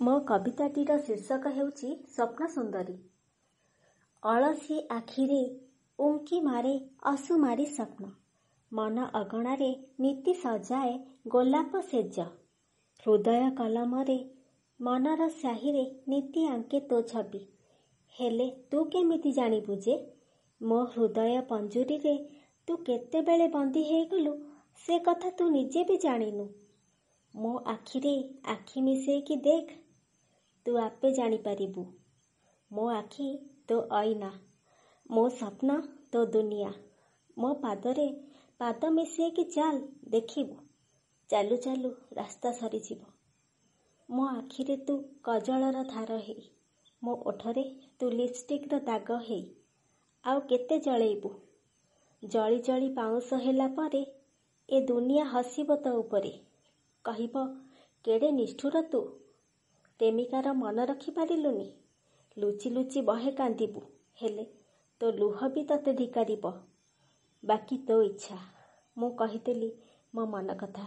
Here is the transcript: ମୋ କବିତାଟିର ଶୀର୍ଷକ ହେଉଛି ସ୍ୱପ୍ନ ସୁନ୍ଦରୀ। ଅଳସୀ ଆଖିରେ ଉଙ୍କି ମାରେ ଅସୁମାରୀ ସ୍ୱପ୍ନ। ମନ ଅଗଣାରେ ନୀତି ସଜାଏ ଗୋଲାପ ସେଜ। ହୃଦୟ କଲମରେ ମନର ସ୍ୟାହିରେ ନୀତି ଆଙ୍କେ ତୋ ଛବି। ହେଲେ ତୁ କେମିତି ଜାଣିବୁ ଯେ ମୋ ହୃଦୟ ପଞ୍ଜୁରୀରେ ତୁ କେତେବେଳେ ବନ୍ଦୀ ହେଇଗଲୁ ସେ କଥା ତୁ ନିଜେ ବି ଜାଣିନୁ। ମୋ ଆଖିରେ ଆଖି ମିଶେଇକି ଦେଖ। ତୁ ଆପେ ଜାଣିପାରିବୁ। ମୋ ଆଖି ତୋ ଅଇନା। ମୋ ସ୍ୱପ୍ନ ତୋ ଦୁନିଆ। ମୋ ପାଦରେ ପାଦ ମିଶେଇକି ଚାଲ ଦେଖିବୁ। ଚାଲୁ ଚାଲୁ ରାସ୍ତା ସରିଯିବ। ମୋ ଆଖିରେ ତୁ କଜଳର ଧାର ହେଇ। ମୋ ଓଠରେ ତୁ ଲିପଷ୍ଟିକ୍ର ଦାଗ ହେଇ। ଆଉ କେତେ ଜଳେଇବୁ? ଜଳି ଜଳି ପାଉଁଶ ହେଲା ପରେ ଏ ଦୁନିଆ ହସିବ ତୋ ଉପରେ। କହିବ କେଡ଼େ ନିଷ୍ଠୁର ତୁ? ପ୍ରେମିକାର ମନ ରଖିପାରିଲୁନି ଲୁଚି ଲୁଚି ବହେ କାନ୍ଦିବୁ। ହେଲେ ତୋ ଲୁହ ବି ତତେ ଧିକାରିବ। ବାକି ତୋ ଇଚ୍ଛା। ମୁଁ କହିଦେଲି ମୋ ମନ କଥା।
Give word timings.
ମୋ 0.00 0.14
କବିତାଟିର 0.20 0.94
ଶୀର୍ଷକ 0.98 1.50
ହେଉଛି 1.50 1.88
ସ୍ୱପ୍ନ 1.88 2.46
ସୁନ୍ଦରୀ। 2.46 2.94
ଅଳସୀ 4.22 4.78
ଆଖିରେ 4.90 5.42
ଉଙ୍କି 5.98 6.40
ମାରେ 6.40 6.72
ଅସୁମାରୀ 7.02 7.66
ସ୍ୱପ୍ନ। 7.66 8.10
ମନ 8.72 9.04
ଅଗଣାରେ 9.12 9.68
ନୀତି 10.00 10.34
ସଜାଏ 10.34 10.96
ଗୋଲାପ 11.28 11.82
ସେଜ। 11.90 12.26
ହୃଦୟ 13.06 13.50
କଲମରେ 13.54 14.18
ମନର 14.80 15.28
ସ୍ୟାହିରେ 15.28 15.84
ନୀତି 16.08 16.46
ଆଙ୍କେ 16.46 16.80
ତୋ 16.90 17.00
ଛବି। 17.02 17.42
ହେଲେ 18.14 18.48
ତୁ 18.70 18.84
କେମିତି 18.86 19.32
ଜାଣିବୁ 19.32 19.78
ଯେ 19.78 19.96
ମୋ 20.60 20.80
ହୃଦୟ 20.92 21.40
ପଞ୍ଜୁରୀରେ 21.48 22.16
ତୁ 22.68 22.76
କେତେବେଳେ 22.82 23.48
ବନ୍ଦୀ 23.48 23.82
ହେଇଗଲୁ 23.84 24.34
ସେ 24.84 24.98
କଥା 24.98 25.30
ତୁ 25.30 25.48
ନିଜେ 25.50 25.84
ବି 25.84 25.96
ଜାଣିନୁ। 26.02 26.46
ମୋ 27.34 27.50
ଆଖିରେ 27.66 28.10
ଆଖି 28.44 28.80
ମିଶେଇକି 28.80 29.36
ଦେଖ। 29.36 29.72
ତୁ 30.66 30.76
ଆପେ 30.78 31.10
ଜାଣିପାରିବୁ। 31.12 31.82
ମୋ 32.72 32.84
ଆଖି 32.88 33.26
ତୋ 33.68 33.78
ଅଇନା। 33.90 34.28
ମୋ 35.10 35.28
ସ୍ୱପ୍ନ 35.28 35.80
ତୋ 36.12 36.24
ଦୁନିଆ। 36.26 36.70
ମୋ 37.38 37.54
ପାଦରେ 37.54 38.06
ପାଦ 38.58 38.90
ମିଶେଇକି 38.90 39.44
ଚାଲ 39.44 39.82
ଦେଖିବୁ। 40.08 40.56
ଚାଲୁ 41.30 41.56
ଚାଲୁ 41.56 41.92
ରାସ୍ତା 42.12 42.52
ସରିଯିବ। 42.52 43.00
ମୋ 44.08 44.26
ଆଖିରେ 44.26 44.76
ତୁ 44.76 44.98
କଜଳର 45.22 45.84
ଧାର 45.84 46.18
ହେଇ। 46.18 46.48
ମୋ 47.02 47.14
ଓଠରେ 47.26 47.64
ତୁ 47.98 48.10
ଲିପଷ୍ଟିକ୍ର 48.10 48.80
ଦାଗ 48.80 49.18
ହେଇ। 49.24 49.44
ଆଉ 50.24 50.40
କେତେ 50.40 50.78
ଜଳେଇବୁ? 50.78 51.30
ଜଳି 52.22 52.58
ଜଳି 52.58 52.88
ପାଉଁଶ 52.94 53.34
ହେଲା 53.34 53.68
ପରେ 53.68 54.06
ଏ 54.68 54.80
ଦୁନିଆ 54.80 55.24
ହସିବ 55.24 55.76
ତୋ 55.76 55.98
ଉପରେ। 55.98 56.32
କହିବ 57.04 57.44
କେଡ଼େ 58.04 58.30
ନିଷ୍ଠୁର 58.30 58.82
ତୁ? 58.92 59.00
ପ୍ରେମିକାର 60.00 60.52
ମନ 60.52 60.84
ରଖିପାରିଲୁନି 60.84 61.66
ଲୁଚି 62.36 62.70
ଲୁଚି 62.70 63.02
ବହେ 63.02 63.32
କାନ୍ଦିବୁ। 63.32 63.82
ହେଲେ 64.20 64.44
ତୋ 65.00 65.10
ଲୁହ 65.10 65.48
ବି 65.48 65.64
ତତେ 65.64 65.92
ଧିକାରିବ। 65.92 66.52
ବାକି 67.44 67.78
ତୋ 67.78 68.02
ଇଚ୍ଛା। 68.02 68.38
ମୁଁ 68.96 69.10
କହିଦେଲି 69.16 69.70
ମୋ 70.14 70.26
ମନ 70.26 70.54
କଥା। 70.54 70.86